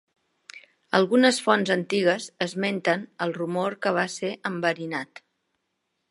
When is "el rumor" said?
3.25-3.75